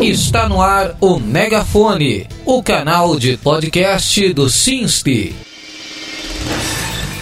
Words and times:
Está 0.00 0.48
no 0.48 0.60
ar 0.60 0.96
o 1.00 1.18
Megafone, 1.18 2.26
o 2.44 2.62
canal 2.62 3.18
de 3.18 3.36
podcast 3.36 4.32
do 4.32 4.48
Sinste. 4.48 5.51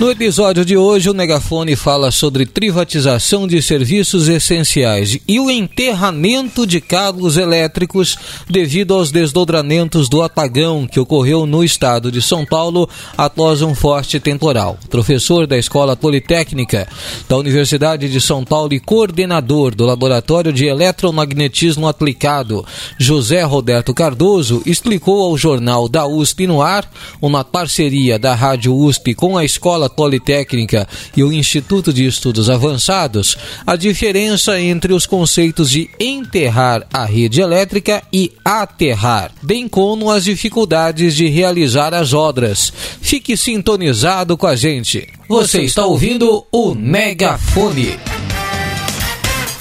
No 0.00 0.10
episódio 0.10 0.64
de 0.64 0.78
hoje, 0.78 1.10
o 1.10 1.14
Megafone 1.14 1.76
fala 1.76 2.10
sobre 2.10 2.46
privatização 2.46 3.46
de 3.46 3.60
serviços 3.60 4.28
essenciais 4.28 5.18
e 5.28 5.38
o 5.38 5.50
enterramento 5.50 6.66
de 6.66 6.80
cabos 6.80 7.36
elétricos 7.36 8.16
devido 8.48 8.94
aos 8.94 9.10
desdobramentos 9.10 10.08
do 10.08 10.22
apagão 10.22 10.86
que 10.86 10.98
ocorreu 10.98 11.44
no 11.44 11.62
estado 11.62 12.10
de 12.10 12.22
São 12.22 12.46
Paulo 12.46 12.88
após 13.14 13.60
um 13.60 13.74
forte 13.74 14.18
temporal. 14.18 14.78
Professor 14.88 15.46
da 15.46 15.58
Escola 15.58 15.94
Politécnica 15.94 16.88
da 17.28 17.36
Universidade 17.36 18.08
de 18.08 18.22
São 18.22 18.42
Paulo 18.42 18.72
e 18.72 18.80
coordenador 18.80 19.74
do 19.74 19.84
Laboratório 19.84 20.50
de 20.50 20.64
Eletromagnetismo 20.64 21.86
Aplicado, 21.86 22.64
José 22.96 23.42
Roberto 23.42 23.92
Cardoso, 23.92 24.62
explicou 24.64 25.26
ao 25.26 25.36
jornal 25.36 25.90
da 25.90 26.06
USP 26.06 26.46
no 26.46 26.62
ar, 26.62 26.90
uma 27.20 27.44
parceria 27.44 28.18
da 28.18 28.34
Rádio 28.34 28.74
USP 28.74 29.12
com 29.12 29.36
a 29.36 29.44
Escola 29.44 29.89
Politécnica 29.90 30.88
e 31.16 31.22
o 31.22 31.32
Instituto 31.32 31.92
de 31.92 32.06
Estudos 32.06 32.48
Avançados 32.48 33.36
a 33.66 33.76
diferença 33.76 34.60
entre 34.60 34.92
os 34.92 35.06
conceitos 35.06 35.70
de 35.70 35.90
enterrar 35.98 36.86
a 36.92 37.04
rede 37.04 37.40
elétrica 37.40 38.02
e 38.12 38.32
aterrar, 38.44 39.32
bem 39.42 39.68
como 39.68 40.10
as 40.10 40.24
dificuldades 40.24 41.14
de 41.14 41.28
realizar 41.28 41.92
as 41.94 42.12
obras. 42.12 42.72
Fique 43.00 43.36
sintonizado 43.36 44.36
com 44.36 44.46
a 44.46 44.56
gente. 44.56 45.08
Você 45.28 45.62
está 45.62 45.84
ouvindo 45.84 46.44
o 46.50 46.74
Megafone. 46.74 48.19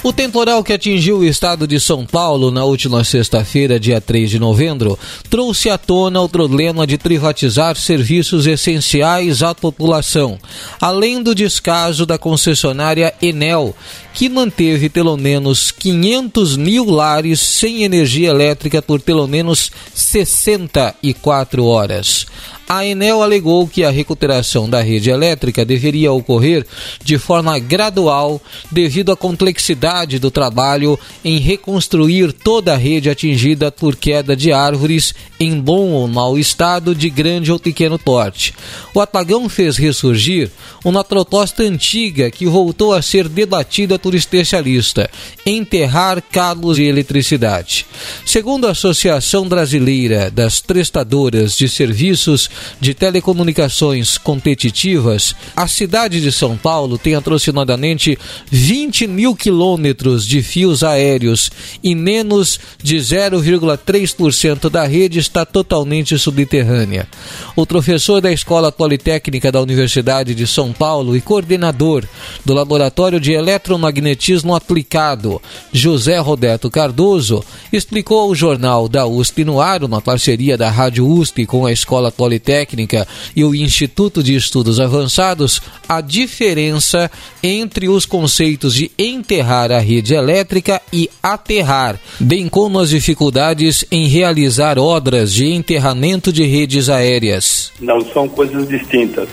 O 0.02 0.14
temporal 0.14 0.64
que 0.64 0.72
atingiu 0.72 1.18
o 1.18 1.24
estado 1.24 1.66
de 1.66 1.78
São 1.78 2.06
Paulo 2.06 2.50
na 2.50 2.64
última 2.64 3.04
sexta-feira, 3.04 3.78
dia 3.78 4.00
3 4.00 4.30
de 4.30 4.38
novembro, 4.38 4.98
trouxe 5.28 5.68
à 5.68 5.76
tona 5.76 6.22
o 6.22 6.28
problema 6.28 6.86
de 6.86 6.96
privatizar 6.96 7.76
serviços 7.76 8.46
essenciais 8.46 9.42
à 9.42 9.54
população, 9.54 10.38
além 10.80 11.22
do 11.22 11.34
descaso 11.34 12.06
da 12.06 12.16
concessionária 12.16 13.12
Enel, 13.20 13.76
que 14.14 14.26
manteve 14.30 14.88
pelo 14.88 15.18
menos 15.18 15.70
500 15.70 16.56
mil 16.56 16.90
lares 16.90 17.38
sem 17.38 17.82
energia 17.84 18.30
elétrica 18.30 18.80
por 18.80 19.02
pelo 19.02 19.28
menos 19.28 19.70
64 19.94 21.62
horas. 21.62 22.24
A 22.72 22.86
Enel 22.86 23.20
alegou 23.20 23.66
que 23.66 23.82
a 23.82 23.90
recuperação 23.90 24.70
da 24.70 24.80
rede 24.80 25.10
elétrica 25.10 25.64
deveria 25.64 26.12
ocorrer 26.12 26.64
de 27.02 27.18
forma 27.18 27.58
gradual 27.58 28.40
devido 28.70 29.10
à 29.10 29.16
complexidade 29.16 30.20
do 30.20 30.30
trabalho 30.30 30.96
em 31.24 31.38
reconstruir 31.38 32.32
toda 32.32 32.72
a 32.72 32.76
rede 32.76 33.10
atingida 33.10 33.72
por 33.72 33.96
queda 33.96 34.36
de 34.36 34.52
árvores 34.52 35.12
em 35.40 35.58
bom 35.58 35.88
ou 35.88 36.06
mau 36.06 36.38
estado 36.38 36.94
de 36.94 37.10
grande 37.10 37.50
ou 37.50 37.58
pequeno 37.58 37.98
porte. 37.98 38.54
O 38.94 39.00
apagão 39.00 39.48
fez 39.48 39.76
ressurgir 39.76 40.48
uma 40.84 41.02
proposta 41.02 41.64
antiga 41.64 42.30
que 42.30 42.46
voltou 42.46 42.92
a 42.94 43.02
ser 43.02 43.28
debatida 43.28 43.98
por 43.98 44.14
especialista: 44.14 45.10
enterrar 45.44 46.22
cabos 46.22 46.76
de 46.76 46.84
eletricidade. 46.84 47.84
Segundo 48.24 48.68
a 48.68 48.70
Associação 48.70 49.48
Brasileira 49.48 50.30
das 50.30 50.60
Prestadoras 50.60 51.56
de 51.56 51.68
Serviços 51.68 52.48
de 52.80 52.94
telecomunicações 52.94 54.18
competitivas, 54.18 55.34
a 55.56 55.66
cidade 55.66 56.20
de 56.20 56.30
São 56.30 56.56
Paulo 56.56 56.98
tem 56.98 57.14
aproximadamente 57.14 58.18
20 58.50 59.06
mil 59.06 59.34
quilômetros 59.34 60.26
de 60.26 60.42
fios 60.42 60.82
aéreos 60.82 61.50
e 61.82 61.94
menos 61.94 62.60
de 62.82 62.96
0,3% 62.96 64.68
da 64.68 64.84
rede 64.84 65.18
está 65.18 65.44
totalmente 65.44 66.18
subterrânea. 66.18 67.08
O 67.56 67.66
professor 67.66 68.20
da 68.20 68.32
Escola 68.32 68.70
Politécnica 68.70 69.50
da 69.50 69.60
Universidade 69.60 70.34
de 70.34 70.46
São 70.46 70.72
Paulo 70.72 71.16
e 71.16 71.20
coordenador 71.20 72.04
do 72.44 72.54
Laboratório 72.54 73.20
de 73.20 73.32
Eletromagnetismo 73.32 74.54
Aplicado, 74.54 75.40
José 75.72 76.18
Roberto 76.18 76.70
Cardoso, 76.70 77.44
explicou 77.72 78.20
ao 78.20 78.34
jornal 78.34 78.88
da 78.88 79.06
USP 79.06 79.44
no 79.44 79.60
ar, 79.60 79.82
uma 79.84 80.00
parceria 80.00 80.56
da 80.56 80.70
Rádio 80.70 81.06
USP 81.06 81.46
com 81.46 81.66
a 81.66 81.72
Escola 81.72 82.10
Politécnica 82.10 82.49
Politécnica 82.50 83.06
e 83.36 83.44
o 83.44 83.54
Instituto 83.54 84.22
de 84.22 84.34
Estudos 84.34 84.80
Avançados 84.80 85.62
a 85.88 86.00
diferença 86.00 87.10
entre 87.42 87.88
os 87.88 88.04
conceitos 88.04 88.74
de 88.74 88.90
enterrar 88.98 89.70
a 89.70 89.78
rede 89.78 90.14
elétrica 90.14 90.82
e 90.92 91.08
aterrar, 91.22 91.98
bem 92.18 92.48
como 92.48 92.80
as 92.80 92.90
dificuldades 92.90 93.84
em 93.90 94.08
realizar 94.08 94.78
obras 94.78 95.32
de 95.32 95.46
enterramento 95.46 96.32
de 96.32 96.44
redes 96.44 96.88
aéreas. 96.88 97.72
Não 97.80 98.00
são 98.12 98.28
coisas 98.28 98.68
distintas. 98.68 99.28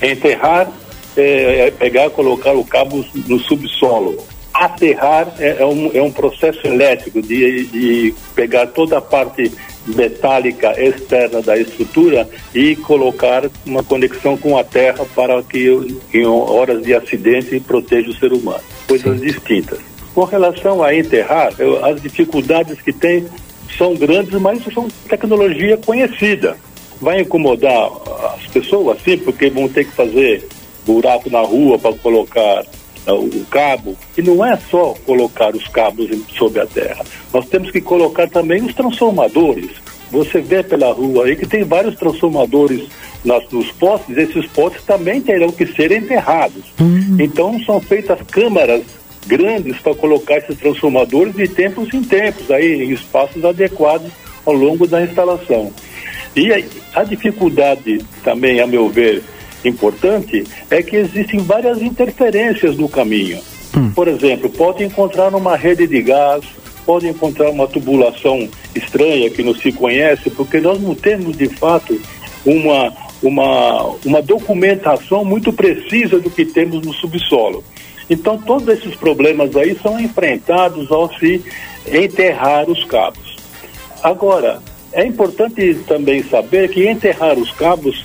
Enterrar 0.00 0.72
é, 1.16 1.66
é 1.66 1.70
pegar 1.70 2.06
e 2.06 2.10
colocar 2.10 2.54
o 2.54 2.64
cabo 2.64 3.04
no 3.26 3.38
subsolo. 3.40 4.16
Aterrar 4.54 5.34
é, 5.38 5.62
é, 5.62 5.66
um, 5.66 5.90
é 5.92 6.02
um 6.02 6.10
processo 6.10 6.66
elétrico 6.66 7.20
de, 7.20 7.66
de 7.66 8.14
pegar 8.34 8.66
toda 8.68 8.98
a 8.98 9.00
parte 9.00 9.50
metálica 9.86 10.72
externa 10.80 11.42
da 11.42 11.58
estrutura 11.58 12.28
e 12.54 12.76
colocar 12.76 13.48
uma 13.66 13.82
conexão 13.82 14.36
com 14.36 14.56
a 14.56 14.64
terra 14.64 15.04
para 15.14 15.42
que 15.42 15.68
em 16.12 16.24
horas 16.24 16.82
de 16.82 16.94
acidente 16.94 17.58
proteja 17.60 18.10
o 18.10 18.14
ser 18.14 18.32
humano. 18.32 18.60
Coisas 18.86 19.18
Sim. 19.18 19.26
distintas. 19.26 19.78
Com 20.14 20.24
relação 20.24 20.82
a 20.82 20.94
enterrar, 20.94 21.52
eu, 21.58 21.84
as 21.84 22.00
dificuldades 22.00 22.80
que 22.80 22.92
tem 22.92 23.26
são 23.76 23.94
grandes, 23.94 24.38
mas 24.40 24.62
são 24.72 24.88
tecnologia 25.08 25.76
conhecida. 25.78 26.56
Vai 27.00 27.20
incomodar 27.20 27.90
as 28.34 28.46
pessoas, 28.46 28.98
sim, 29.02 29.16
porque 29.18 29.50
vão 29.50 29.68
ter 29.68 29.84
que 29.84 29.92
fazer 29.92 30.46
buraco 30.86 31.30
na 31.30 31.40
rua 31.40 31.78
para 31.78 31.94
colocar 31.94 32.64
o 33.06 33.44
cabo, 33.46 33.96
e 34.16 34.22
não 34.22 34.44
é 34.44 34.56
só 34.70 34.94
colocar 35.04 35.54
os 35.54 35.66
cabos 35.68 36.08
sob 36.36 36.60
a 36.60 36.66
terra. 36.66 37.04
Nós 37.32 37.46
temos 37.48 37.70
que 37.70 37.80
colocar 37.80 38.28
também 38.28 38.62
os 38.62 38.74
transformadores. 38.74 39.70
Você 40.10 40.40
vê 40.40 40.62
pela 40.62 40.92
rua 40.92 41.24
aí 41.24 41.36
que 41.36 41.46
tem 41.46 41.64
vários 41.64 41.96
transformadores 41.96 42.88
nas, 43.24 43.48
nos 43.50 43.70
postes, 43.72 44.16
esses 44.16 44.46
postes 44.46 44.82
também 44.84 45.20
terão 45.20 45.50
que 45.50 45.66
ser 45.66 45.90
enterrados. 45.92 46.64
Uhum. 46.80 47.16
Então 47.18 47.58
são 47.64 47.80
feitas 47.80 48.18
câmaras 48.30 48.82
grandes 49.26 49.78
para 49.78 49.94
colocar 49.94 50.38
esses 50.38 50.58
transformadores 50.58 51.34
de 51.34 51.48
tempos 51.48 51.92
em 51.94 52.02
tempos, 52.02 52.50
aí 52.50 52.82
em 52.82 52.90
espaços 52.90 53.44
adequados 53.44 54.10
ao 54.44 54.52
longo 54.52 54.86
da 54.86 55.02
instalação. 55.02 55.72
E 56.34 56.52
a, 56.52 56.62
a 56.94 57.04
dificuldade 57.04 58.04
também, 58.24 58.60
a 58.60 58.66
meu 58.66 58.88
ver, 58.88 59.22
importante 59.68 60.44
é 60.70 60.82
que 60.82 60.96
existem 60.96 61.40
várias 61.40 61.80
interferências 61.80 62.76
no 62.76 62.88
caminho. 62.88 63.40
Hum. 63.76 63.90
Por 63.92 64.08
exemplo, 64.08 64.50
pode 64.50 64.84
encontrar 64.84 65.34
uma 65.34 65.56
rede 65.56 65.86
de 65.86 66.02
gás, 66.02 66.44
pode 66.84 67.08
encontrar 67.08 67.50
uma 67.50 67.66
tubulação 67.66 68.48
estranha 68.74 69.30
que 69.30 69.42
não 69.42 69.54
se 69.54 69.72
conhece, 69.72 70.30
porque 70.30 70.60
nós 70.60 70.80
não 70.80 70.94
temos 70.94 71.36
de 71.36 71.48
fato 71.48 71.98
uma, 72.44 72.92
uma, 73.22 73.96
uma 74.04 74.22
documentação 74.22 75.24
muito 75.24 75.52
precisa 75.52 76.18
do 76.18 76.30
que 76.30 76.44
temos 76.44 76.84
no 76.84 76.92
subsolo. 76.92 77.64
Então, 78.10 78.36
todos 78.36 78.68
esses 78.68 78.94
problemas 78.96 79.56
aí 79.56 79.76
são 79.80 79.98
enfrentados 79.98 80.90
ao 80.90 81.12
se 81.18 81.42
enterrar 81.90 82.68
os 82.68 82.84
cabos. 82.84 83.36
Agora, 84.02 84.60
é 84.92 85.06
importante 85.06 85.74
também 85.86 86.22
saber 86.24 86.68
que 86.68 86.86
enterrar 86.86 87.38
os 87.38 87.50
cabos 87.52 88.04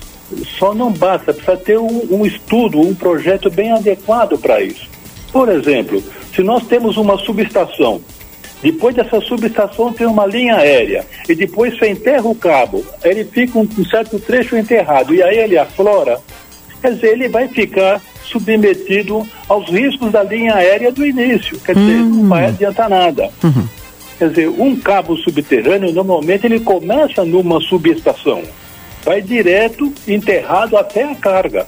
só 0.58 0.74
não 0.74 0.90
basta, 0.92 1.32
precisa 1.32 1.56
ter 1.56 1.78
um, 1.78 2.06
um 2.10 2.26
estudo, 2.26 2.80
um 2.80 2.94
projeto 2.94 3.50
bem 3.50 3.72
adequado 3.72 4.38
para 4.38 4.60
isso. 4.60 4.88
Por 5.32 5.48
exemplo, 5.48 6.02
se 6.34 6.42
nós 6.42 6.66
temos 6.66 6.96
uma 6.96 7.16
subestação, 7.18 8.00
depois 8.62 8.94
dessa 8.94 9.20
subestação 9.20 9.92
tem 9.92 10.06
uma 10.06 10.26
linha 10.26 10.56
aérea, 10.56 11.06
e 11.28 11.34
depois 11.34 11.78
você 11.78 11.90
enterra 11.90 12.26
o 12.26 12.34
cabo, 12.34 12.84
ele 13.04 13.24
fica 13.24 13.58
um, 13.58 13.68
um 13.78 13.84
certo 13.84 14.18
trecho 14.18 14.56
enterrado, 14.56 15.14
e 15.14 15.22
aí 15.22 15.38
ele 15.38 15.56
aflora, 15.56 16.18
quer 16.80 16.94
dizer, 16.94 17.12
ele 17.12 17.28
vai 17.28 17.48
ficar 17.48 18.00
submetido 18.24 19.26
aos 19.48 19.68
riscos 19.70 20.12
da 20.12 20.22
linha 20.22 20.54
aérea 20.54 20.92
do 20.92 21.06
início, 21.06 21.58
quer 21.60 21.74
dizer, 21.74 21.96
uhum. 21.96 22.08
não 22.08 22.28
vai 22.28 22.46
adiantar 22.46 22.90
nada. 22.90 23.30
Uhum. 23.42 23.66
Quer 24.18 24.28
dizer, 24.30 24.48
um 24.48 24.76
cabo 24.76 25.16
subterrâneo, 25.16 25.92
normalmente 25.92 26.44
ele 26.44 26.58
começa 26.60 27.24
numa 27.24 27.60
subestação 27.60 28.42
vai 29.08 29.22
direto 29.22 29.90
enterrado 30.06 30.76
até 30.76 31.02
a 31.02 31.14
carga. 31.14 31.66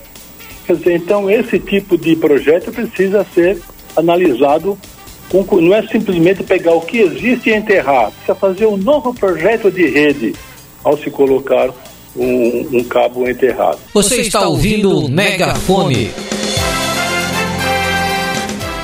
Quer 0.67 0.77
dizer, 0.77 0.97
então 0.97 1.31
esse 1.31 1.59
tipo 1.59 1.97
de 1.97 2.15
projeto 2.15 2.71
precisa 2.71 3.27
ser 3.35 3.59
analisado, 3.97 4.79
com, 5.31 5.59
não 5.59 5.75
é 5.75 5.81
simplesmente 5.87 6.43
pegar 6.43 6.75
o 6.75 6.83
que 6.83 6.99
existe 6.99 7.49
e 7.49 7.55
enterrar, 7.55 8.11
precisa 8.11 8.35
fazer 8.35 8.67
um 8.67 8.77
novo 8.77 9.15
projeto 9.15 9.71
de 9.71 9.87
rede 9.87 10.35
ao 10.85 10.99
se 10.99 11.11
colocar 11.11 11.71
um, 12.15 12.69
um 12.75 12.85
cabo 12.85 13.27
enterrado. 13.27 13.79
Você 13.95 14.21
está 14.21 14.47
ouvindo 14.47 14.99
o 14.99 15.09
Megafone. 15.09 16.11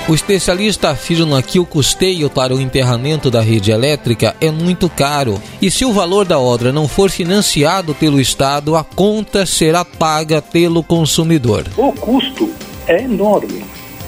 O 0.08 0.14
especialista 0.14 0.90
afirma 0.90 1.42
que 1.42 1.58
o 1.58 1.66
custeio 1.66 2.30
para 2.30 2.54
o 2.54 2.60
enterramento 2.60 3.28
da 3.28 3.40
rede 3.40 3.72
elétrica 3.72 4.36
é 4.40 4.52
muito 4.52 4.88
caro 4.88 5.42
e 5.60 5.68
se 5.68 5.84
o 5.84 5.92
valor 5.92 6.24
da 6.24 6.38
obra 6.38 6.72
não 6.72 6.86
for 6.86 7.10
financiado 7.10 7.92
pelo 7.92 8.20
Estado, 8.20 8.76
a 8.76 8.84
conta 8.84 9.44
será 9.44 9.84
paga 9.84 10.40
pelo 10.40 10.80
consumidor. 10.84 11.64
O 11.76 11.92
custo 11.92 12.48
é 12.86 13.02
enorme. 13.02 13.64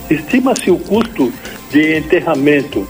Estima-se 0.08 0.70
o 0.70 0.78
custo 0.78 1.32
de 1.72 1.98
enterramento 1.98 2.86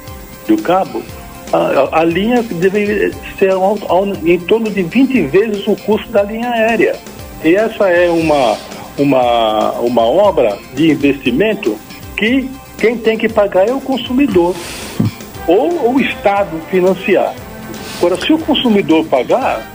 do 0.47 0.59
cabo, 0.59 1.03
a, 1.51 2.01
a 2.01 2.05
linha 2.05 2.43
deve 2.43 3.11
ser 3.39 3.53
ao, 3.53 3.79
ao, 3.89 4.07
em 4.07 4.39
torno 4.41 4.71
de 4.71 4.83
20 4.83 5.23
vezes 5.29 5.67
o 5.67 5.75
custo 5.77 6.11
da 6.11 6.23
linha 6.23 6.51
aérea. 6.51 6.95
E 7.43 7.55
essa 7.55 7.89
é 7.89 8.11
uma, 8.11 8.59
uma, 8.99 9.71
uma 9.81 10.03
obra 10.03 10.59
de 10.75 10.91
investimento 10.91 11.75
que 12.15 12.51
quem 12.79 12.97
tem 12.97 13.19
que 13.19 13.29
pagar 13.29 13.69
é 13.69 13.75
o 13.75 13.81
consumidor 13.81 14.55
ou 15.47 15.95
o 15.95 16.01
Estado 16.01 16.61
financiar. 16.71 17.35
Agora, 17.99 18.17
se 18.17 18.33
o 18.33 18.39
consumidor 18.39 19.05
pagar, 19.07 19.75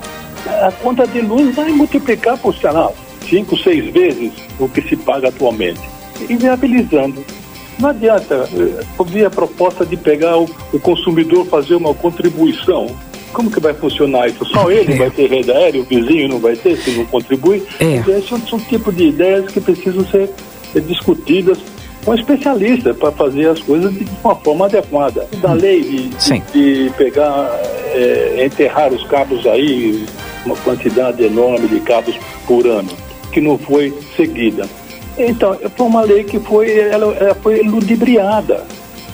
a 0.62 0.72
conta 0.72 1.06
de 1.06 1.20
luz 1.20 1.56
vai 1.56 1.70
multiplicar 1.72 2.38
por, 2.38 2.56
sei 2.56 2.72
lá, 2.72 2.90
cinco, 3.30 3.58
seis 3.58 3.92
vezes 3.92 4.32
o 4.58 4.70
que 4.70 4.82
se 4.82 4.96
paga 4.96 5.28
atualmente, 5.28 5.82
inviabilizando. 6.30 7.24
Não 7.80 7.90
adianta, 7.90 8.48
ouvir 8.98 9.26
a 9.26 9.30
proposta 9.30 9.86
de 9.86 9.98
pegar 9.98 10.38
o, 10.38 10.50
o, 10.72 10.80
consumidor 10.80 11.46
fazer 11.48 11.76
uma 11.76 11.94
contribuição. 11.94 12.88
Como 13.34 13.50
que 13.50 13.60
vai 13.60 13.74
funcionar 13.74 14.28
isso? 14.30 14.46
Só 14.46 14.70
ele 14.70 14.94
é. 14.94 14.96
vai 14.96 15.10
ter 15.10 15.28
rede 15.28 15.52
aérea, 15.52 15.82
o 15.82 15.84
vizinho 15.84 16.30
não 16.30 16.40
vai 16.40 16.56
ter 16.56 16.78
se 16.78 16.92
não 16.92 17.06
contribui? 17.08 17.64
É. 17.80 17.96
Esses 17.96 18.30
são, 18.30 18.40
são 18.42 18.60
tipo 18.60 18.92
de 18.94 19.06
ideias 19.06 19.52
que 19.52 19.60
precisam 19.60 20.06
ser 20.06 20.30
discutidas 20.88 21.58
um 22.06 22.14
especialista 22.14 22.94
para 22.94 23.12
fazer 23.12 23.50
as 23.50 23.60
coisas 23.62 23.94
de 23.94 24.06
uma 24.24 24.36
forma 24.36 24.66
adequada. 24.66 25.28
Da 25.42 25.54
lei 25.54 25.82
de, 25.82 26.10
de, 26.10 26.40
de 26.86 26.94
pegar, 26.98 27.50
é, 27.94 28.46
enterrar 28.46 28.92
os 28.92 29.04
cabos 29.08 29.46
aí, 29.48 30.06
uma 30.46 30.56
quantidade 30.58 31.24
enorme 31.24 31.68
de 31.68 31.80
cabos 31.80 32.16
por 32.46 32.68
ano, 32.68 32.90
que 33.32 33.40
não 33.40 33.58
foi 33.58 33.94
seguida. 34.16 34.68
Então, 35.18 35.58
foi 35.76 35.86
uma 35.86 36.02
lei 36.02 36.24
que 36.24 36.40
foi, 36.40 36.78
ela, 36.78 37.14
ela 37.16 37.36
foi 37.36 37.62
ludibriada. 37.62 38.66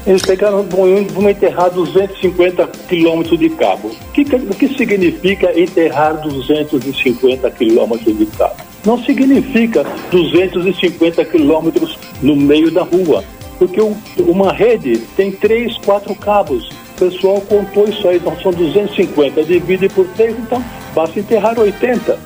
Eles 0.07 0.21
pegaram, 0.21 0.63
vão, 0.63 1.05
vão 1.05 1.29
enterrar 1.29 1.69
250 1.69 2.65
quilômetros 2.87 3.37
de 3.37 3.49
cabo. 3.49 3.89
O 3.89 4.11
que, 4.11 4.21
o 4.21 4.55
que 4.55 4.67
significa 4.75 5.59
enterrar 5.59 6.21
250 6.21 7.51
quilômetros 7.51 8.17
de 8.17 8.25
cabo? 8.25 8.68
Não 8.85 9.01
significa 9.03 9.85
250 10.11 11.25
quilômetros 11.25 11.97
no 12.21 12.35
meio 12.35 12.71
da 12.71 12.83
rua, 12.83 13.23
porque 13.57 13.79
uma 14.19 14.53
rede 14.53 14.97
tem 15.15 15.31
três, 15.31 15.77
quatro 15.79 16.15
cabos. 16.15 16.69
O 16.95 16.99
pessoal 16.99 17.41
contou 17.41 17.87
isso 17.87 18.07
aí, 18.07 18.17
então 18.17 18.35
são 18.41 18.51
250, 18.51 19.43
divide 19.43 19.87
por 19.89 20.05
três, 20.09 20.37
então 20.37 20.63
basta 20.93 21.19
enterrar 21.19 21.57
80. 21.57 22.19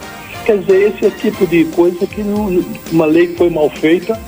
Quer 0.46 0.58
dizer, 0.58 0.94
esse 0.94 1.06
é 1.06 1.10
tipo 1.10 1.48
de 1.48 1.66
coisa 1.66 2.06
que 2.06 2.22
não, 2.22 2.64
uma 2.92 3.06
lei 3.06 3.34
foi 3.36 3.50
mal 3.50 3.70
feita 3.70 4.20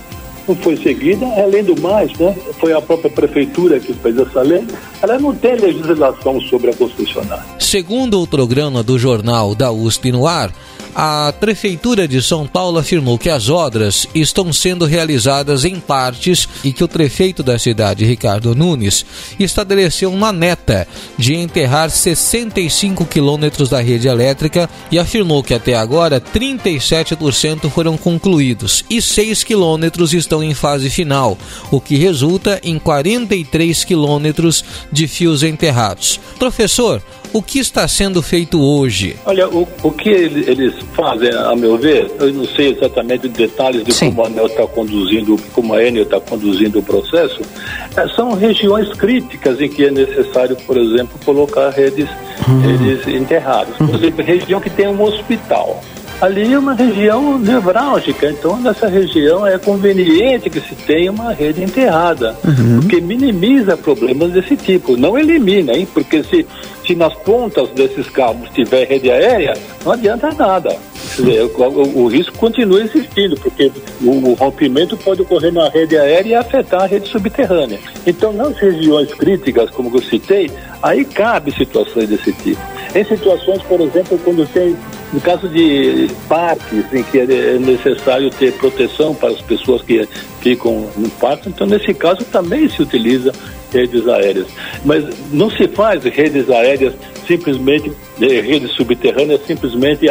não 0.47 0.55
foi 0.55 0.77
seguida, 0.77 1.25
além 1.37 1.63
do 1.63 1.79
mais, 1.81 2.11
né, 2.17 2.35
foi 2.59 2.73
a 2.73 2.81
própria 2.81 3.09
prefeitura 3.09 3.79
que 3.79 3.93
fez 3.93 4.17
essa 4.17 4.41
lei, 4.41 4.63
ela 5.01 5.19
não 5.19 5.33
tem 5.35 5.55
legislação 5.55 6.39
sobre 6.41 6.71
a 6.71 6.73
concessionária. 6.73 7.45
Segundo 7.59 8.21
o 8.21 8.27
programa 8.27 8.83
do 8.83 8.97
jornal 8.97 9.55
da 9.55 9.71
USP 9.71 10.11
no 10.11 10.27
ar, 10.27 10.51
a 10.95 11.33
Prefeitura 11.37 12.07
de 12.07 12.21
São 12.21 12.47
Paulo 12.47 12.79
afirmou 12.79 13.19
que 13.19 13.29
as 13.29 13.49
obras 13.49 14.07
estão 14.15 14.53
sendo 14.53 14.85
realizadas 14.85 15.65
em 15.65 15.77
partes 15.77 16.47
e 16.63 16.71
que 16.71 16.85
o 16.85 16.87
prefeito 16.87 17.43
da 17.43 17.59
cidade, 17.59 18.05
Ricardo 18.05 18.55
Nunes, 18.55 19.05
estabeleceu 19.37 20.09
uma 20.09 20.31
meta 20.31 20.87
de 21.17 21.35
enterrar 21.35 21.89
65 21.89 23.05
quilômetros 23.05 23.67
da 23.67 23.81
rede 23.81 24.07
elétrica 24.07 24.69
e 24.89 24.97
afirmou 24.97 25.43
que 25.43 25.53
até 25.53 25.75
agora 25.75 26.21
37% 26.21 27.69
foram 27.69 27.97
concluídos 27.97 28.85
e 28.89 29.01
6 29.01 29.43
quilômetros 29.43 30.13
estão 30.13 30.34
em 30.43 30.53
fase 30.53 30.89
final, 30.89 31.37
o 31.71 31.79
que 31.79 31.95
resulta 31.95 32.59
em 32.63 32.77
43 32.79 33.83
quilômetros 33.83 34.63
de 34.91 35.07
fios 35.07 35.43
enterrados. 35.43 36.19
Professor, 36.37 37.01
o 37.35 37.41
que 37.41 37.59
está 37.59 37.85
sendo 37.85 38.21
feito 38.21 38.61
hoje? 38.61 39.17
Olha, 39.25 39.49
o, 39.49 39.67
o 39.83 39.91
que 39.91 40.07
eles 40.07 40.73
fazem, 40.93 41.29
a 41.31 41.53
meu 41.53 41.77
ver, 41.77 42.09
eu 42.17 42.33
não 42.33 42.45
sei 42.45 42.71
exatamente 42.71 43.27
os 43.27 43.33
detalhes 43.33 43.83
de 43.83 43.93
Sim. 43.93 44.09
como 44.11 44.23
a 44.23 44.27
ANEL 44.27 44.45
está 44.45 44.65
conduzindo, 44.65 45.37
como 45.51 45.73
a 45.73 45.83
Enel 45.83 46.03
está 46.03 46.17
conduzindo 46.21 46.79
o 46.79 46.83
processo, 46.83 47.41
é, 47.97 48.07
são 48.15 48.33
regiões 48.33 48.87
críticas 48.93 49.59
em 49.59 49.67
que 49.67 49.83
é 49.83 49.91
necessário, 49.91 50.55
por 50.65 50.77
exemplo, 50.77 51.19
colocar 51.25 51.71
redes, 51.71 52.07
uhum. 52.47 52.61
redes 52.61 53.05
enterradas. 53.05 53.75
Por 53.75 53.95
exemplo, 53.95 54.23
região 54.23 54.61
que 54.61 54.69
tem 54.69 54.87
um 54.87 55.03
hospital 55.03 55.83
ali 56.21 56.53
é 56.53 56.59
uma 56.59 56.73
região 56.73 57.37
nevrálgica, 57.37 58.29
então 58.29 58.57
nessa 58.57 58.87
região 58.87 59.45
é 59.45 59.57
conveniente 59.57 60.49
que 60.49 60.59
se 60.61 60.75
tenha 60.75 61.11
uma 61.11 61.33
rede 61.33 61.63
enterrada, 61.63 62.35
uhum. 62.43 62.79
porque 62.79 63.01
minimiza 63.01 63.75
problemas 63.75 64.31
desse 64.31 64.55
tipo, 64.55 64.95
não 64.95 65.17
elimina, 65.17 65.73
hein? 65.73 65.87
Porque 65.93 66.23
se, 66.23 66.45
se 66.85 66.95
nas 66.95 67.13
pontas 67.13 67.69
desses 67.71 68.09
cabos 68.09 68.49
tiver 68.49 68.87
rede 68.87 69.11
aérea, 69.11 69.53
não 69.83 69.91
adianta 69.91 70.31
nada. 70.31 70.75
Dizer, 71.15 71.43
o, 71.43 71.61
o, 71.61 72.03
o, 72.03 72.07
risco 72.07 72.37
continua 72.37 72.81
existindo, 72.81 73.37
porque 73.37 73.71
o, 74.01 74.31
o, 74.31 74.33
rompimento 74.33 74.97
pode 74.97 75.21
ocorrer 75.21 75.53
na 75.53 75.69
rede 75.69 75.97
aérea 75.97 76.29
e 76.29 76.35
afetar 76.35 76.83
a 76.83 76.85
rede 76.87 77.07
subterrânea. 77.07 77.79
Então, 78.05 78.33
nas 78.33 78.57
regiões 78.57 79.13
críticas, 79.13 79.69
como 79.69 79.95
eu 79.95 80.01
citei, 80.01 80.51
aí 80.81 81.05
cabe 81.05 81.51
situações 81.51 82.09
desse 82.09 82.33
tipo. 82.33 82.61
Em 82.93 83.03
situações, 83.05 83.61
por 83.63 83.79
exemplo, 83.81 84.19
quando 84.23 84.45
tem 84.51 84.75
no 85.13 85.21
caso 85.21 85.47
de 85.47 86.09
parques 86.27 86.91
em 86.93 87.03
que 87.03 87.19
é 87.19 87.57
necessário 87.59 88.29
ter 88.31 88.53
proteção 88.53 89.13
para 89.13 89.29
as 89.29 89.41
pessoas 89.41 89.81
que 89.81 90.07
ficam 90.41 90.89
no 90.97 91.09
parque, 91.11 91.49
então 91.49 91.65
nesse 91.67 91.93
caso 91.93 92.23
também 92.25 92.67
se 92.69 92.81
utiliza 92.81 93.31
redes 93.71 94.07
aéreas. 94.07 94.47
Mas 94.83 95.05
não 95.31 95.49
se 95.49 95.67
faz 95.67 96.03
redes 96.03 96.49
aéreas 96.49 96.93
simplesmente, 97.27 97.91
eh, 98.21 98.41
redes 98.41 98.71
subterrâneas 98.71 99.41
simplesmente 99.45 100.05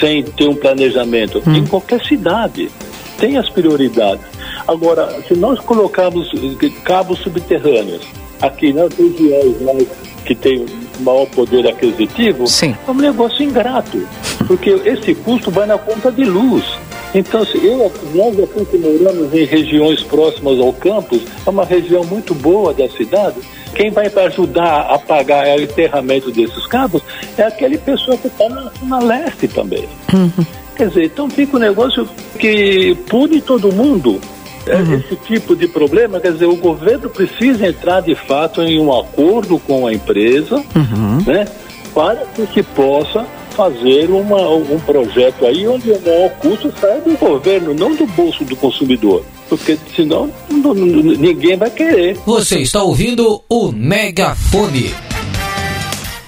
sem 0.00 0.22
ter 0.22 0.48
um 0.48 0.54
planejamento. 0.54 1.42
Hum. 1.46 1.56
Em 1.56 1.66
qualquer 1.66 2.04
cidade 2.04 2.70
tem 3.18 3.36
as 3.36 3.48
prioridades. 3.48 4.24
Agora, 4.66 5.22
se 5.26 5.34
nós 5.34 5.58
colocarmos 5.60 6.30
cabos 6.84 7.18
subterrâneos 7.20 8.02
aqui 8.42 8.72
nas 8.72 8.92
regiões 8.94 9.60
mais 9.62 9.86
que 10.24 10.34
tem 10.34 10.66
maior 11.00 11.26
poder 11.26 11.66
aquisitivo, 11.66 12.46
Sim. 12.46 12.74
é 12.86 12.90
um 12.90 12.94
negócio 12.94 13.42
ingrato, 13.42 14.06
porque 14.46 14.70
esse 14.84 15.14
custo 15.14 15.50
vai 15.50 15.66
na 15.66 15.78
conta 15.78 16.10
de 16.10 16.24
luz. 16.24 16.64
Então, 17.14 17.44
se 17.46 17.56
eu, 17.64 17.90
nós 18.14 18.38
aqui 18.40 18.64
que 18.66 18.78
moramos 18.78 19.32
em 19.32 19.44
regiões 19.44 20.02
próximas 20.02 20.58
ao 20.58 20.72
campus, 20.72 21.22
é 21.46 21.50
uma 21.50 21.64
região 21.64 22.04
muito 22.04 22.34
boa 22.34 22.74
da 22.74 22.88
cidade, 22.90 23.36
quem 23.74 23.90
vai 23.90 24.06
ajudar 24.06 24.86
a 24.90 24.98
pagar 24.98 25.46
o 25.58 25.62
enterramento 25.62 26.30
desses 26.30 26.66
cabos 26.66 27.02
é 27.36 27.42
aquele 27.42 27.78
pessoa 27.78 28.16
que 28.16 28.26
está 28.26 28.48
na, 28.48 28.70
na 28.82 28.98
leste 28.98 29.48
também. 29.48 29.86
Uhum. 30.12 30.44
Quer 30.74 30.88
dizer, 30.88 31.04
então 31.04 31.28
fica 31.30 31.56
um 31.56 31.60
negócio 31.60 32.08
que 32.38 32.94
pune 33.08 33.40
todo 33.40 33.72
mundo. 33.72 34.20
É, 34.66 34.76
uhum. 34.76 34.94
Esse 34.94 35.16
tipo 35.16 35.54
de 35.54 35.68
problema, 35.68 36.20
quer 36.20 36.32
dizer, 36.32 36.46
o 36.46 36.56
governo 36.56 37.08
precisa 37.08 37.66
entrar 37.66 38.00
de 38.00 38.14
fato 38.14 38.62
em 38.62 38.80
um 38.80 38.92
acordo 38.92 39.58
com 39.58 39.86
a 39.86 39.92
empresa, 39.92 40.56
uhum. 40.56 41.22
né, 41.26 41.46
para 41.94 42.26
que 42.34 42.46
se 42.52 42.62
possa 42.62 43.24
fazer 43.56 44.10
uma, 44.10 44.50
um 44.50 44.78
projeto 44.80 45.46
aí 45.46 45.66
onde 45.66 45.90
o 45.90 46.00
maior 46.02 46.30
custo 46.32 46.72
sai 46.78 47.00
do 47.00 47.16
governo, 47.16 47.72
não 47.72 47.94
do 47.94 48.06
bolso 48.06 48.44
do 48.44 48.54
consumidor. 48.54 49.24
Porque 49.48 49.78
senão 49.94 50.30
ninguém 51.18 51.56
vai 51.56 51.70
querer. 51.70 52.18
Você 52.26 52.58
está 52.58 52.82
ouvindo 52.82 53.42
o 53.48 53.72
Megafone. 53.72 54.92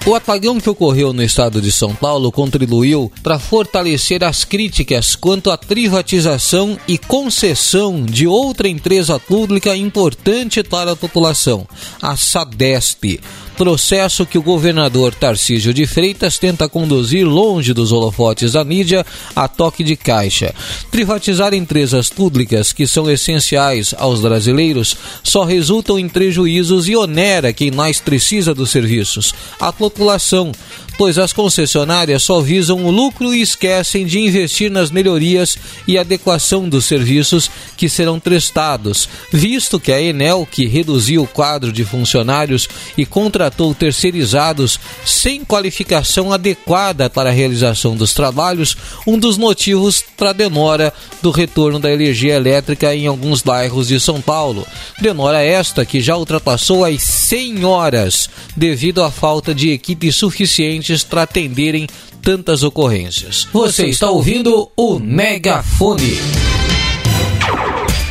O 0.09 0.15
apagão 0.15 0.59
que 0.59 0.67
ocorreu 0.67 1.13
no 1.13 1.21
estado 1.21 1.61
de 1.61 1.71
São 1.71 1.93
Paulo 1.93 2.31
contribuiu 2.31 3.11
para 3.21 3.37
fortalecer 3.37 4.23
as 4.23 4.43
críticas 4.43 5.15
quanto 5.15 5.51
à 5.51 5.57
privatização 5.57 6.79
e 6.87 6.97
concessão 6.97 8.03
de 8.03 8.25
outra 8.25 8.67
empresa 8.67 9.19
pública 9.19 9.77
importante 9.77 10.63
para 10.63 10.93
a 10.93 10.95
população, 10.95 11.67
a 12.01 12.17
SADESP. 12.17 13.21
Processo 13.59 14.25
que 14.25 14.37
o 14.37 14.41
governador 14.41 15.13
Tarcísio 15.13 15.73
de 15.73 15.85
Freitas 15.85 16.37
tenta 16.37 16.69
conduzir 16.69 17.27
longe 17.27 17.73
dos 17.73 17.91
holofotes 17.91 18.53
da 18.53 18.63
mídia 18.63 19.05
a 19.35 19.49
toque 19.49 19.83
de 19.83 19.97
caixa. 19.97 20.55
Privatizar 20.89 21.53
empresas 21.53 22.07
públicas 22.07 22.71
que 22.71 22.87
são 22.87 23.11
essenciais 23.11 23.93
aos 23.97 24.21
brasileiros 24.21 24.95
só 25.21 25.43
resultam 25.43 25.99
em 25.99 26.07
prejuízos 26.07 26.87
e 26.87 26.95
onera 26.95 27.51
quem 27.51 27.69
mais 27.69 27.99
precisa 27.99 28.55
dos 28.55 28.69
serviços, 28.69 29.33
a 29.59 29.73
população, 29.73 30.53
pois 30.97 31.17
as 31.17 31.31
concessionárias 31.31 32.23
só 32.23 32.41
visam 32.41 32.85
o 32.85 32.91
lucro 32.91 33.33
e 33.33 33.41
esquecem 33.41 34.05
de 34.05 34.19
investir 34.19 34.69
nas 34.69 34.91
melhorias 34.91 35.57
e 35.87 35.97
adequação 35.97 36.67
dos 36.67 36.85
serviços 36.85 37.49
que 37.77 37.87
serão 37.87 38.19
prestados, 38.19 39.07
visto 39.31 39.79
que 39.79 39.93
a 39.93 40.01
Enel, 40.01 40.45
que 40.49 40.65
reduziu 40.65 41.23
o 41.23 41.27
quadro 41.27 41.71
de 41.71 41.85
funcionários 41.85 42.67
e 42.97 43.05
contratou 43.49 43.73
terceirizados 43.73 44.79
sem 45.05 45.43
qualificação 45.43 46.31
adequada 46.31 47.09
para 47.09 47.29
a 47.29 47.33
realização 47.33 47.95
dos 47.95 48.13
trabalhos, 48.13 48.77
um 49.05 49.17
dos 49.17 49.37
motivos 49.37 50.03
para 50.15 50.29
a 50.29 50.33
demora 50.33 50.93
do 51.21 51.31
retorno 51.31 51.79
da 51.79 51.91
energia 51.91 52.35
elétrica 52.35 52.95
em 52.95 53.07
alguns 53.07 53.41
bairros 53.41 53.87
de 53.87 53.99
São 53.99 54.21
Paulo. 54.21 54.65
Demora 55.01 55.41
esta 55.41 55.85
que 55.85 55.99
já 55.99 56.15
ultrapassou 56.15 56.85
as 56.85 57.01
100 57.01 57.65
horas 57.65 58.29
devido 58.55 59.03
à 59.03 59.11
falta 59.11 59.53
de 59.53 59.71
equipe 59.71 60.11
suficiente 60.11 60.89
para 61.05 61.23
atenderem 61.23 61.87
tantas 62.21 62.63
ocorrências. 62.63 63.47
Você 63.51 63.87
está 63.87 64.09
ouvindo 64.09 64.69
o 64.75 64.99
Megafone. 64.99 66.48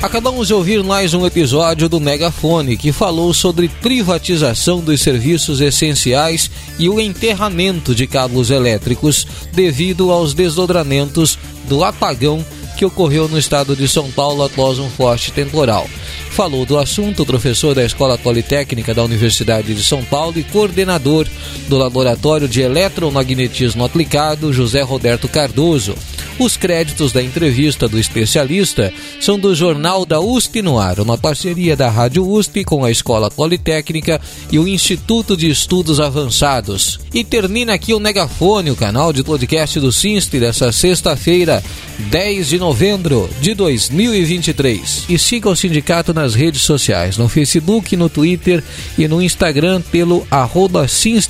Acabamos 0.01 0.47
de 0.47 0.55
ouvir 0.55 0.85
mais 0.85 1.13
um 1.13 1.27
episódio 1.27 1.89
do 1.89 2.01
Megafone 2.01 2.77
que 2.77 2.93
falou 2.93 3.35
sobre 3.35 3.69
privatização 3.69 4.79
dos 4.79 5.01
serviços 5.01 5.61
essenciais 5.61 6.49
e 6.79 6.89
o 6.89 7.01
enterramento 7.01 7.93
de 7.97 8.07
cabos 8.07 8.51
elétricos 8.51 9.27
devido 9.53 10.13
aos 10.13 10.35
desdobramentos 10.35 11.37
do 11.69 11.83
apagão 11.83 12.47
que 12.77 12.85
ocorreu 12.85 13.29
no 13.29 13.37
estado 13.37 13.75
de 13.75 13.89
São 13.89 14.09
Paulo 14.13 14.45
após 14.45 14.79
um 14.79 14.89
forte 14.89 15.33
temporal. 15.33 15.91
Falou 16.31 16.65
do 16.65 16.79
assunto 16.79 17.25
o 17.25 17.27
professor 17.27 17.75
da 17.75 17.85
Escola 17.85 18.17
Politécnica 18.17 18.95
da 18.95 19.03
Universidade 19.03 19.75
de 19.75 19.83
São 19.83 20.05
Paulo 20.05 20.39
e 20.39 20.45
coordenador 20.45 21.27
do 21.67 21.77
Laboratório 21.77 22.47
de 22.47 22.61
Eletromagnetismo 22.61 23.85
Aplicado, 23.85 24.53
José 24.53 24.81
Roberto 24.81 25.29
Cardoso. 25.29 25.97
Os 26.39 26.57
créditos 26.57 27.11
da 27.11 27.21
entrevista 27.21 27.89
do 27.89 27.99
especialista 27.99 28.93
são 29.21 29.37
do 29.37 29.57
Jornal 29.57 30.07
da 30.07 30.21
USP 30.21 30.63
no 30.63 30.79
ar, 30.79 31.01
uma 31.01 31.19
parceria 31.19 31.75
da 31.75 31.91
Rádio 31.91 32.25
USP 32.25 32.63
com 32.63 32.85
a 32.85 32.93
Escola 32.93 33.29
Politécnica 33.29 34.21
e 34.53 34.57
o 34.57 34.69
Instituto 34.69 35.37
de 35.37 35.51
Estudos 35.51 35.99
Avançados. 35.99 37.01
E 37.13 37.25
termina 37.25 37.75
aqui 37.75 37.93
o 37.93 37.99
Megafone, 37.99 38.71
o 38.71 38.77
canal 38.77 39.13
de 39.13 39.25
podcast 39.25 39.81
do 39.81 39.91
Sinste 39.91 40.39
dessa 40.39 40.71
sexta-feira, 40.71 41.61
10 42.09 42.51
de 42.51 42.59
novembro 42.61 43.29
de 43.41 43.53
2023. 43.55 45.07
E 45.09 45.19
siga 45.19 45.51
o 45.51 45.57
sindicato 45.57 46.15
nas 46.15 46.37
redes 46.37 46.63
sociais, 46.63 47.19
no 47.19 47.29
Facebook, 47.29 47.97
no 47.97 48.09
Twitter 48.09 48.63
e 48.97 49.09
no 49.09 49.21
Instagram 49.21 49.83
pelo 49.91 50.25
arroba 50.31 50.87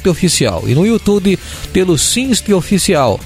Oficial 0.06 0.64
e 0.66 0.74
no 0.74 0.86
YouTube 0.86 1.38
pelo 1.72 1.96
Sinste 1.96 2.52
Oficial. 2.52 3.18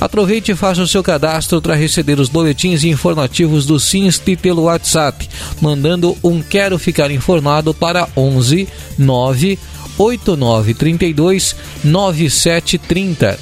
Aproveite 0.00 0.52
e 0.52 0.56
faça 0.56 0.80
o 0.80 0.86
seu 0.86 1.02
cadastro 1.02 1.27
para 1.60 1.74
receber 1.74 2.18
os 2.18 2.28
boletins 2.28 2.84
informativos 2.84 3.66
do 3.66 3.78
SINST 3.78 4.36
pelo 4.36 4.62
WhatsApp, 4.62 5.28
mandando 5.60 6.16
um 6.22 6.40
Quero 6.42 6.78
Ficar 6.78 7.10
Informado 7.10 7.74
para 7.74 8.08
11 8.16 8.68
9 8.96 9.58
8932 9.98 11.56
9730. 11.84 13.38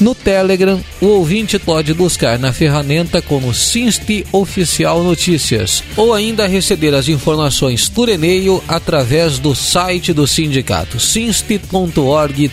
No 0.00 0.14
Telegram, 0.14 0.80
o 1.00 1.06
ouvinte 1.06 1.58
pode 1.58 1.92
buscar 1.94 2.38
na 2.38 2.52
ferramenta 2.52 3.20
como 3.20 3.52
Sinste 3.52 4.26
Oficial 4.32 5.02
Notícias 5.04 5.82
ou 5.96 6.14
ainda 6.14 6.46
receber 6.46 6.94
as 6.94 7.08
informações 7.08 7.88
por 7.88 8.08
e-mail 8.08 8.62
através 8.66 9.38
do 9.38 9.54
site 9.54 10.12
do 10.12 10.26
sindicato 10.26 10.98
sinste.org.br. 10.98 12.50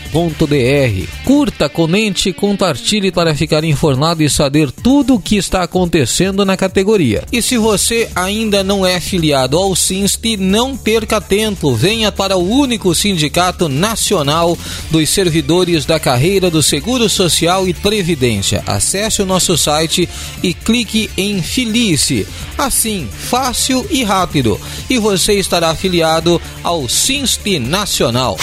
Curta, 1.24 1.69
comente 1.69 2.34
compartilhe 2.34 3.12
para 3.12 3.34
ficar 3.34 3.63
informado 3.63 4.22
e 4.22 4.29
saber 4.29 4.72
tudo 4.72 5.15
o 5.15 5.19
que 5.19 5.38
está 5.38 5.63
acontecendo 5.63 6.43
na 6.43 6.58
categoria. 6.58 7.24
E 7.31 7.41
se 7.41 7.58
você 7.58 8.10
ainda 8.15 8.63
não 8.63 8.86
é 8.86 9.00
filiado 9.00 9.58
ao 9.58 9.75
Sinste, 9.75 10.36
não 10.38 10.75
perca 10.75 11.22
tempo, 11.22 11.74
venha 11.74 12.12
para 12.12 12.38
o 12.38 12.48
único 12.48 12.93
sindicato 12.93 13.69
nacional 13.69 14.58
dos 14.91 15.10
servidores 15.10 15.86
da 15.86 16.00
carreira 16.00 16.50
do 16.50 16.62
Seguro 16.62 17.10
Social 17.10 17.28
Social 17.29 17.67
e 17.67 17.74
Previdência. 17.74 18.63
Acesse 18.65 19.21
o 19.21 19.25
nosso 19.25 19.55
site 19.55 20.09
e 20.41 20.53
clique 20.53 21.09
em 21.15 21.41
Filie-se. 21.41 22.27
Assim, 22.57 23.07
fácil 23.12 23.86
e 23.89 24.03
rápido. 24.03 24.59
E 24.89 24.98
você 24.98 25.33
estará 25.33 25.69
afiliado 25.69 26.41
ao 26.63 26.89
Sinste 26.89 27.59
Nacional. 27.59 28.36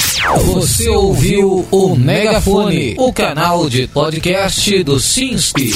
Você 0.45 0.89
ouviu 0.89 1.67
o 1.71 1.97
Megafone, 1.97 2.95
o 2.97 3.13
canal 3.13 3.69
de 3.69 3.89
podcast 3.89 4.83
do 4.85 5.01
Sinste. 5.01 5.75